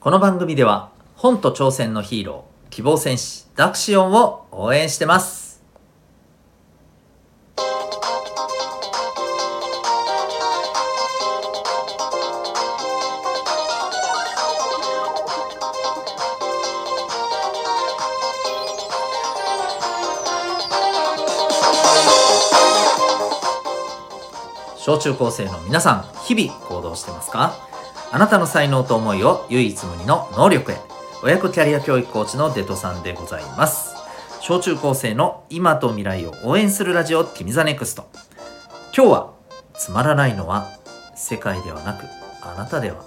[0.00, 5.62] この番組では本と挑戦のヒーロー希望戦士ダクシオンを応援してます。
[24.78, 27.69] 小中高生の皆さん日々行動してますか？
[28.12, 30.76] あなたの才能と思いを唯一無二の能力へ。
[31.22, 33.94] 親子キャリア教育コーチのデトさんでございます。
[34.40, 38.10] 小中高生の今と未来を応援するラジオ君 the NEXT。
[38.96, 39.34] 今日は
[39.74, 40.72] つまらないのは
[41.14, 42.04] 世界ではなく
[42.42, 43.04] あなたでは。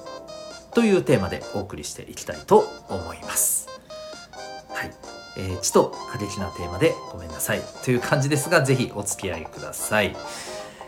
[0.73, 3.67] というテーマでお送りしていきたいと思います。
[4.69, 4.91] はい、
[5.35, 7.61] えー、ちと過激なテーマでごめんなさい。
[7.83, 10.15] という感じですがぜひお付き合いください。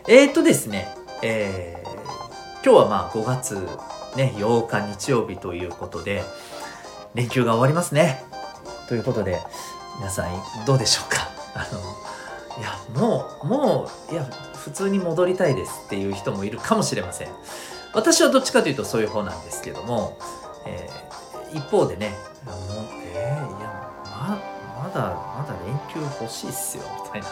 [0.08, 0.88] えー、っとですね、
[1.22, 3.68] えー、今日はまあ5月
[4.16, 6.22] ね、8日日曜日ということで、
[7.14, 8.24] 連休が終わりますね。
[8.88, 9.40] ということで、
[9.98, 11.28] 皆さんどうでしょうか？
[11.54, 11.80] あの、
[12.58, 17.28] いや、もう、もう、いや、普通に戻りたいですっていう人もいるかもしれません。
[17.94, 20.18] 私はどっちかというとそういう方なんですけども、
[20.66, 22.56] えー、一方でね、もう、
[23.14, 24.38] えー、いや、ま、
[24.82, 27.28] まだ、まだ連休欲しいっすよ、みたいな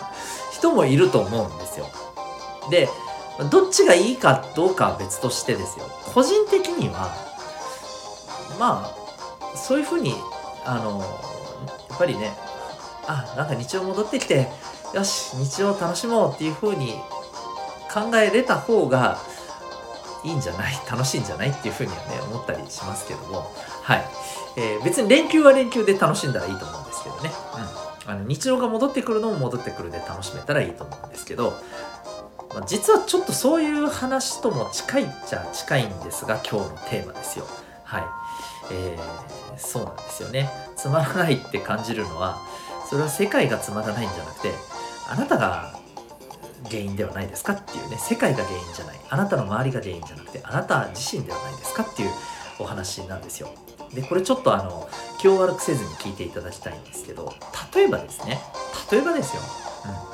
[0.52, 1.86] 人もいると思うんですよ。
[2.70, 2.88] で、
[3.50, 5.86] どっちがいいかどうかは別としてですよ。
[6.14, 7.14] 個人的には
[8.58, 8.90] ま
[9.52, 10.14] あそういうふうに
[10.64, 11.00] あの
[11.88, 12.32] やっぱりね
[13.06, 14.48] あなんか日曜戻ってきて
[14.94, 16.94] よし日曜楽しもうっていうふうに
[17.92, 19.18] 考えれた方が
[20.24, 20.74] いいんじゃない？
[20.90, 23.52] 楽しいんじゃないっていうふうにはね思ったりしますけども。
[23.82, 24.04] はい、
[24.56, 27.30] えー、別に連休は連休で楽しんだらいいと思うんですけどね、
[28.06, 31.52] うん、あの日常が戻ってくるのも戻ってくるで楽しめたらいいと思うんですけど、
[32.66, 37.46] 実はちょっとそういう話とも近いっちゃ近いんですが今日のテーマですよ。
[37.84, 38.04] はい。
[38.72, 40.48] えー、そうなんですよね。
[40.76, 42.38] つまらないって感じるのは
[42.88, 44.52] それは世界がつまらないんじゃなくて
[45.08, 45.78] あなたが
[46.64, 47.98] 原因ではないですかっていうね。
[47.98, 49.00] 世界が原因じゃない。
[49.10, 52.10] あなたの周りが原因じゃなくてあなた自身ではないですかっていう
[52.58, 53.48] お話なんですよ。
[53.92, 57.32] でこれちょっとあの気を悪くせずに聞いていただきたいんですけど
[57.74, 58.40] 例えばですね。
[58.90, 59.42] 例えばですよ、
[59.86, 60.13] うん。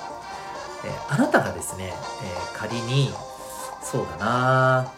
[0.85, 1.93] え、あなたがですね、
[2.23, 3.13] え、仮に
[3.83, 4.93] そうだな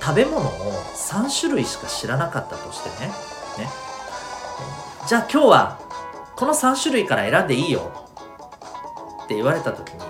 [0.00, 0.50] 食べ物を
[0.94, 3.12] 3種類しか知らなかったとしてね
[3.58, 3.68] ね、
[5.08, 5.78] じゃあ今日は
[6.36, 7.92] この3種類から選んでいいよ
[9.24, 10.00] って言われた時に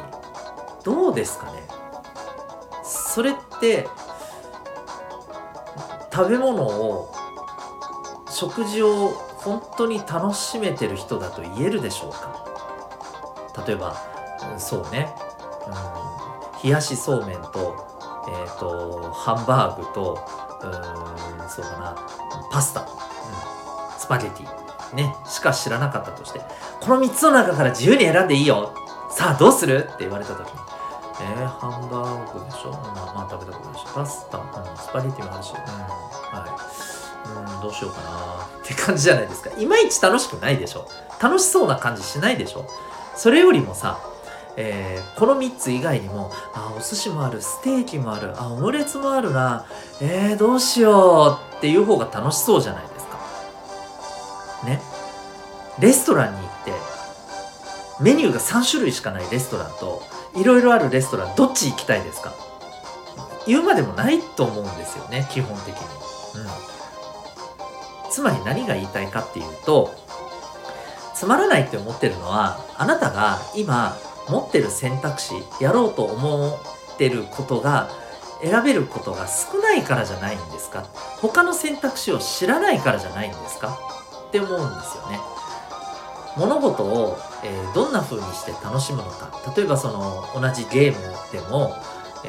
[0.84, 1.62] どうですかね
[2.84, 3.88] それって
[6.12, 7.14] 食べ物を
[8.28, 13.64] 食事を本当に楽しめてる人だと言えるでしょうか？
[13.66, 13.96] 例えば
[14.58, 15.14] そうね、
[15.66, 17.86] うん、冷やしそうめんと,、
[18.28, 20.18] えーと、ハンバーグと
[20.62, 20.66] う
[21.44, 21.96] んそうだな。
[22.50, 22.86] パスタ、うん、
[23.98, 25.14] スパゲティね。
[25.26, 26.40] しか知らなかったとして。
[26.80, 28.74] この3つの中から自由に選んでいいよ。
[29.10, 29.84] さあどうする？
[29.84, 30.60] って言われた時に。
[31.20, 32.72] えー、ハンバーグでしょ？
[32.72, 33.82] まあまあ食べたことでし。
[33.82, 34.44] ょパスタ、うん、
[34.76, 37.54] スパゲティもあるし、うん、はい。
[37.54, 38.10] うん、どうしようかな。
[38.44, 39.50] って感じじゃないですか。
[39.58, 40.88] いまいち楽しくないでしょ。
[41.22, 42.66] 楽しそうな感じしないでしょ。
[43.14, 43.98] それよりもさ、
[44.60, 49.66] えー、この3つ以外にもあお寿司もあるステーキもあるあオムレツもあるな。
[50.00, 53.18] えー、どうしようっていう方が楽しそうじゃないですか。
[54.66, 54.82] ね。
[55.78, 56.72] レストランに行って
[58.00, 60.02] メニューが3種類しかないレストランと
[60.34, 62.34] いろいろあるレストランどっち行きたいですか。
[63.46, 65.80] 言うまでもないと思うんですよね基本的に、
[66.42, 69.94] うん、つまり何が言いたいかっていうと
[71.14, 73.96] つまらないって思ってるのはあなたが今
[74.28, 76.58] 持ってる選択肢やろうと思
[76.94, 77.90] ってることが
[78.42, 80.84] 選べることが少ないからじゃないんですか？
[81.20, 83.78] 他の選択肢を知らないからじゃないんですか？
[84.28, 85.18] って思うんですよね。
[86.36, 89.30] 物事を、えー、どんな風にして楽しむのか？
[89.56, 91.00] 例えばその同じゲーム
[91.32, 91.74] でも、
[92.24, 92.28] え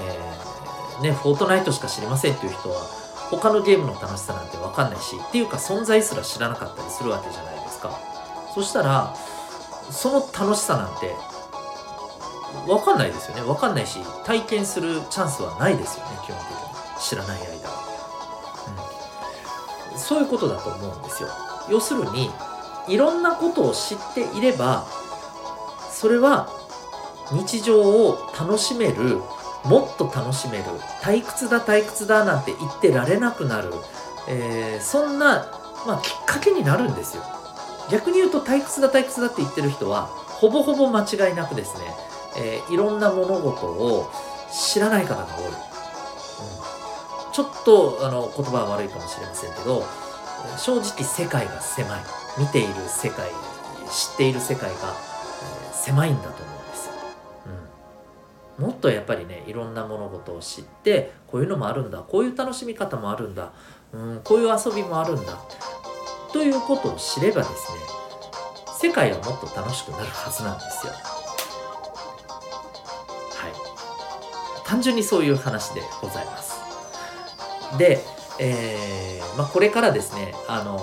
[0.97, 2.77] ー、ねフォートナイトしか知りませんっていう人は
[3.29, 7.91] 他のゲームの楽しさなんて分かんないしっていうか存在すら知らなかったりするわけじゃないですか。
[8.55, 9.13] そしたら
[9.91, 11.13] その楽しさなんて
[12.65, 13.41] 分かんないですよね。
[13.41, 16.11] 分かんないし体験するチャンスはないですよね。
[16.25, 16.57] 基本的に
[17.01, 17.75] 知らない間は、
[19.91, 21.29] うん、そういうことだと思うんですよ。
[21.69, 22.29] 要するに
[22.87, 24.85] いろんなことを知っていれば
[25.91, 26.49] それは
[27.31, 29.21] 日常を楽しめる
[29.65, 30.63] もっと楽しめる
[31.01, 33.71] 退屈だ退屈だなんて言ってられなくなる、
[34.27, 35.45] えー、そんな、
[35.85, 37.23] まあ、きっかけになるんですよ。
[37.91, 41.93] 逆に言うと退屈だ退屈だって言ってる人はほぼほぼ間違いなくですね
[42.37, 44.09] えー、いろんな物事を
[44.51, 45.53] 知らない方が多い、うん、
[47.33, 49.83] ちょっとあの言葉は悪いかもしれませんけど
[50.57, 52.19] 正直世界が狭い。
[52.37, 53.29] 見ている世界
[53.91, 56.89] 知っている世界が、え狭いんだと思うんです、
[58.57, 61.99] うん、もっとやっぱりねいろんな物事を知ってこういうのもあるんだ。
[61.99, 63.51] こういう楽しみ方もあるんだ、
[63.91, 65.37] うん、こういう遊びもあるんだ。
[66.31, 67.79] ということを知ればですね
[68.79, 70.93] 世界はもっと楽しくなるはずなんですよ。
[74.69, 76.59] 単純にそういう話でございます。
[77.79, 77.99] で、
[78.39, 80.77] えーまあ、これからですねあの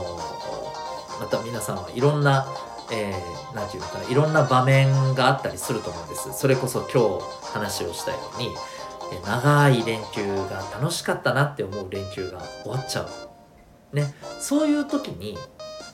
[1.20, 2.48] また皆さんはいろんな
[2.90, 6.32] えー、なんていうのかないろんな場面があったりすると思うんです。
[6.32, 8.54] それこそ今日話をしたように
[9.24, 13.96] 長い連休が楽しかったなって思う連休が終わっちゃう。
[13.96, 14.14] ね。
[14.40, 15.36] そういう時に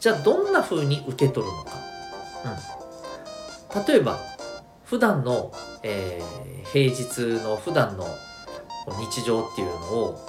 [0.00, 1.70] じゃあどんな風に受け取るのか、
[3.74, 4.18] うん、例えば
[4.92, 5.50] 普段の、
[5.82, 8.04] えー、平日の普段の
[9.00, 10.28] 日常っていうのを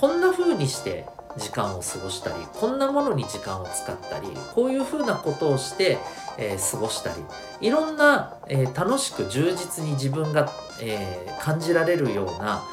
[0.00, 1.06] こんな風にして
[1.36, 4.26] 時間を過ごしたりこんなものに時間を使ったり
[4.56, 5.98] こういうふうなことをして、
[6.36, 7.22] えー、過ごしたり
[7.60, 10.50] いろんな、えー、楽しく充実に自分が、
[10.80, 12.64] えー、感じられるような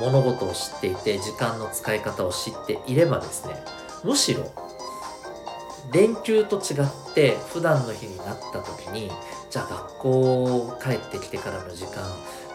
[0.00, 3.54] 物事を知っていて時間の使い方を知っていればですね
[4.02, 4.50] むしろ
[5.92, 9.10] 連休と違って普段の日になった時に
[9.50, 12.02] じゃあ学校帰ってきてからの時間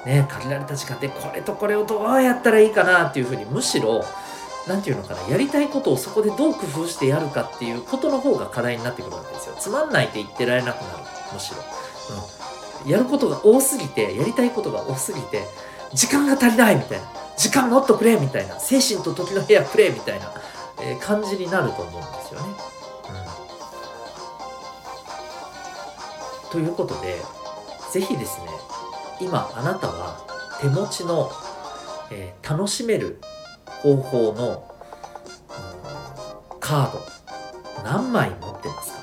[0.06, 4.04] ね限られた時間でこれとこれをどうやったらいいかなっていうふうにむしろ
[4.68, 9.56] 何て言うのかなやりたいことをそこでどう工夫してやるかっていうことの方が課題になってくるわけですよ。
[9.60, 11.04] つまんないって言ってられなくなる
[11.34, 11.57] むしろ、
[12.86, 15.44] うん、やることが多すぎてやりたいことが多すぎて
[15.94, 20.34] 時間が足りないみたいな時間もっとくれみたいな精神と時の部屋くれみたいな、
[20.81, 22.48] えー、感じになると思うんですよね、
[26.57, 27.21] ということで
[27.92, 28.48] 是非ですね
[29.21, 30.25] 今あなたは
[30.59, 31.30] 手持ちの、
[32.09, 33.21] えー、楽しめる
[33.68, 34.68] 方法の、
[36.54, 37.00] うん、カード
[37.83, 38.98] 何枚持ってますか？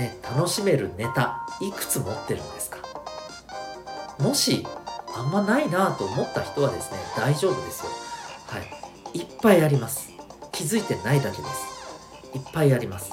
[0.00, 2.78] ね、楽しめるネタいくつ持ってるんですか？
[4.18, 4.66] もし
[5.14, 7.92] あんまないなと思った人はですね大丈夫ですよ。
[8.48, 8.58] は
[9.14, 9.20] い。
[9.20, 10.10] いっぱいあります。
[10.50, 12.34] 気づいてないだけです。
[12.34, 13.12] いっぱいあります。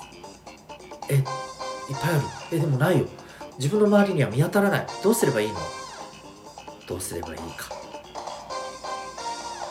[1.07, 1.23] え
[1.91, 2.21] いっぱいある。
[2.53, 3.05] えでもないよ。
[3.57, 4.88] 自分の周りには見当たらない。
[5.03, 5.55] どうすればいいの？
[6.88, 7.43] どうすればいいか。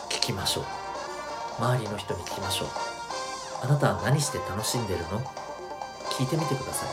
[0.09, 0.65] 聞きましょう。
[1.57, 2.67] 周りの人に聞きましょう。
[3.63, 5.19] あなたは何して楽しんでるの？
[6.11, 6.89] 聞いてみてください。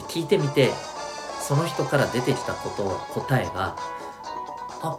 [0.00, 0.70] で聞いてみて
[1.40, 3.76] その人から出てきたこと答えが
[4.82, 4.98] あ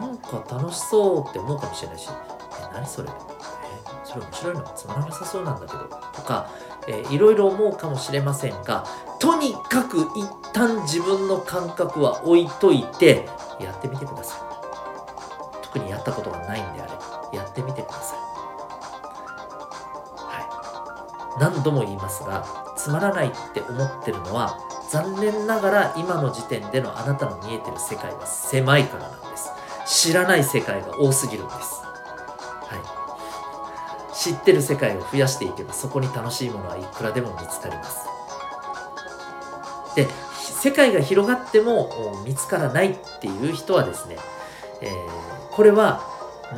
[0.00, 2.08] なんか楽しそうって思うかもしれないし。
[2.10, 3.08] え何それ？
[3.08, 3.12] え
[4.04, 4.62] それ面白いの？
[4.74, 5.78] つまらなさそうなんだけど。
[6.12, 6.50] とか、
[6.88, 8.84] えー、いろいろ思うかもしれませんが
[9.18, 13.28] とにかく一旦自分の感覚は置いといて
[13.60, 14.40] やってみてください。
[15.62, 18.18] 特にやったことがないんであればやってみてください。
[20.18, 22.46] はい、何度も言いますが
[22.76, 24.58] つまらないって思ってるのは
[24.90, 29.50] 残念ながら今の時点でのあなたの見えてる世界は狭いからなんです。
[29.86, 31.82] 知らない世界が多すぎるんです、
[34.26, 37.98] 知ってる世界を増やしていけばそこに楽しいものはいくらでも見つかります。
[39.94, 44.16] で世界が広がっても見つからないっていう人はですね、
[44.82, 46.02] えーこれは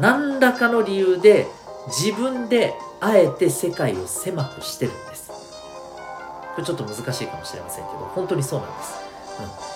[0.00, 1.47] 何らかの理由で
[1.87, 5.31] 自分であえて世界を狭くしてるんです。
[5.31, 8.95] これちょっと難しいかもしれませんけど本当にそうなんです、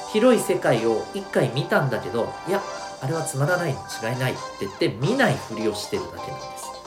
[0.07, 2.61] うん、広い世界を一回見たんだけどいや
[3.00, 6.82] あれはつまらないに違いないって言って見ないふりをしてるだけなんです。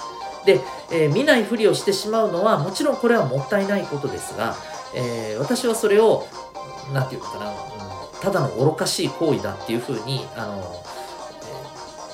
[0.45, 0.61] で、
[0.91, 4.55] えー、見ないふりをしてしまうのはもちろんこれはもったいないことですが、
[4.95, 6.27] えー、私はそれを
[6.93, 7.57] 何て言うのかな、うん、
[8.21, 10.83] ただの愚かしい行為だっていうふうにあの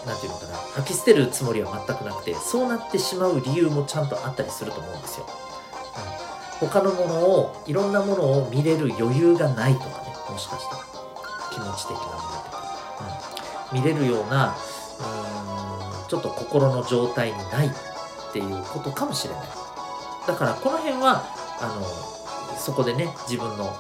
[0.06, 5.26] 何て言うのかな吐き捨てるつもりは全くなくてそうなってしまう理由もちゃんとあったりすると思うんですよ、
[6.62, 10.92] うん、他のものをいろんなものを見れる余裕がないとかねもしかしたら。
[11.52, 14.56] 気持ち的なものとか、うん、見れるような
[15.00, 17.72] うんちょっと心の状態にない。
[18.32, 19.48] っていうことかもしれない。
[20.26, 21.24] だからこの辺は
[21.60, 23.76] あのそこでね自分の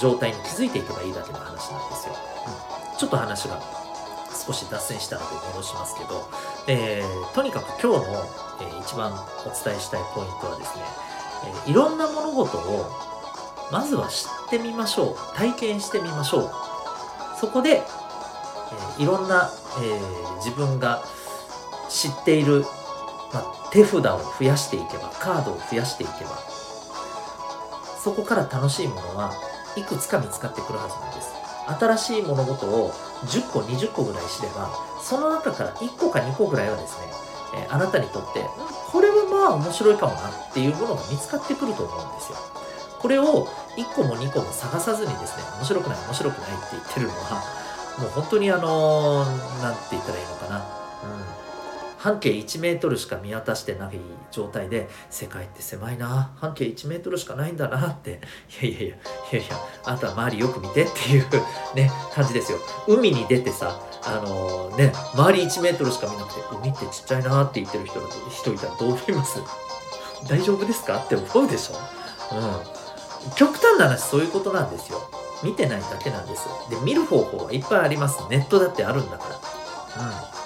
[0.00, 2.14] 状態に気づいていけばいいだけの話なんですよ、
[2.92, 3.60] うん、ちょっと話が
[4.46, 6.28] 少し脱線したので戻しますけど、
[6.68, 8.24] えー、とにかく今日の、
[8.60, 9.16] えー、一番お
[9.64, 10.84] 伝えしたいポイントはですね、
[11.66, 12.86] えー、いろんな物事を
[13.70, 15.36] まずは知ってみましょう。
[15.36, 16.50] 体験してみましょう。
[17.38, 19.50] そこで、えー、いろんな、
[19.82, 21.02] えー、自分が
[21.88, 22.64] 知っている、
[23.32, 24.00] まあ、手札を
[24.38, 26.38] 増やしていけばカードを増やしていけば
[27.98, 29.32] そこから楽しいものは
[29.76, 31.34] いくつか見つかってくるはずなんです
[31.78, 32.90] 新しい物事を
[33.26, 34.70] 10個20個ぐらい知れば
[35.02, 37.06] その中から1個か2個ぐらいはですね、
[37.54, 38.44] えー、あなたにとって
[38.90, 42.38] これはまあ面白いかもなっていうものが見つかってくると思うんですよ。
[42.98, 43.46] これを
[43.76, 47.42] 1個も2個も探さずにですね、面白くない面白くないって言ってるのは、
[47.98, 50.56] もう本当にあのー、て言ったらいいのかな。
[50.56, 51.49] うん。
[52.00, 53.98] 半径1メートルしか見渡してない
[54.30, 56.32] 状態で、世界って狭いな。
[56.36, 58.22] 半径1メートルしかないんだなって。
[58.62, 61.26] いやいやいや、いやいや、あんた周りよく見てっていう
[61.74, 62.58] ね、感じですよ。
[62.88, 69.38] 海に出てさ、あのー、ね、周り1メートルしか見なくて、海ってちっちゃいなって言ってる人人いたらどう思います？
[70.26, 71.00] 大丈夫ですか？
[71.00, 71.74] って思うでしょ？
[72.34, 73.34] うん。
[73.34, 74.98] 極端な話、そういうことなんですよ。
[75.44, 76.48] 見てないだけなんです。
[76.70, 78.22] で、見る方法はいっぱいあります。
[78.30, 79.24] ネットだってあるんだか
[79.96, 80.04] ら。
[80.06, 80.39] うん。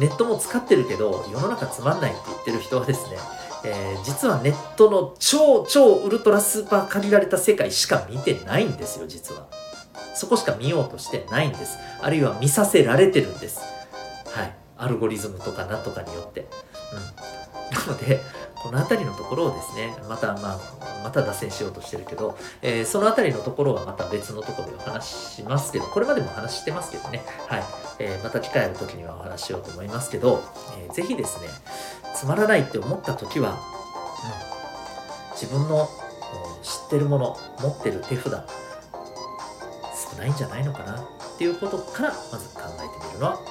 [0.00, 3.18] ネットも使ってるけど、世の中つまんないって言ってる人はですね、
[3.64, 9.46] えー、実はネットの超超ウルトラスーパー限られた世界しか見てないんですよ、実は。
[10.14, 11.76] そこしか見ようとしてないんです。
[12.00, 13.60] あるいは見させられてるんです。
[14.26, 14.54] はい。
[14.78, 16.40] アルゴリズムとかなんとかによって。
[16.40, 17.78] うん。
[17.78, 18.20] なので、
[18.62, 20.60] この辺りのところをですね、また、まあ、
[21.02, 27.62] また脱線しようとしてるけど、えー、その辺りのところはまた別のところでお話しますけど、これまでもお話してますけどね、はい。
[27.98, 30.42] えー、また機会ある時にはお話しようと思いますけど、
[30.78, 31.48] えー、ぜひですね、
[32.14, 33.56] つまらないって思った時は、うん、
[35.32, 35.88] 自分の
[36.62, 38.40] 知ってるもの、持ってる手札、少
[40.18, 43.49] ないんじゃないのかなっていうことからまず考えてみるのは。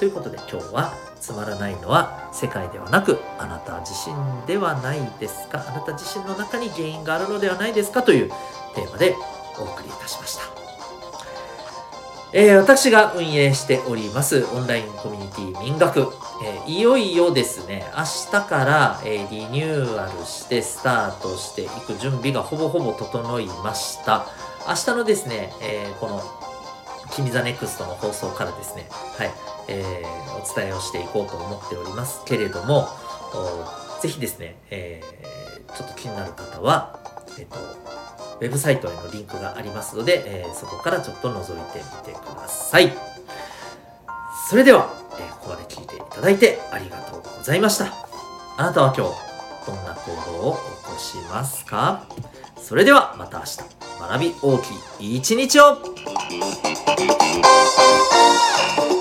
[0.00, 5.62] ということで今日はつまらないのは世界ではなくあなた自身ではないですか？
[5.68, 8.02] あなた自身の中に原因があるのではないですか？
[8.02, 8.30] という
[8.74, 9.14] テーマで
[9.58, 10.42] お送りいたしました。
[12.32, 16.06] えー、私が運営しておりますオンラインコミュニティ民学、
[16.44, 18.04] えー、いよいよですね、明
[18.40, 24.26] 日から、え、リニューアルしてスタートしていく準備がほぼほぼ整いました。
[24.66, 26.22] 明日のですね、えー、この、
[27.14, 29.30] 君 the NEXT の放送からですね、はい、
[29.68, 32.88] えー、お伝えをしていこうと思っておりますけれども、
[34.00, 36.98] ぜひですね、えー、ちょっと気になる方は、
[37.38, 37.56] えっ、と、
[38.40, 42.92] ウェブサイトへのリンクがありますので、えー、そこからちょっと覗いてみてください。
[44.48, 47.92] それでは、えー、ここまで聞いていただいてありがとうございました。
[48.56, 49.12] あなたは今日、
[49.66, 52.06] どんな行動を起こしますか？
[52.56, 53.58] それではまた明日。
[54.00, 55.76] 学び大きい一日を
[56.30, 56.64] Thank
[58.94, 58.99] you.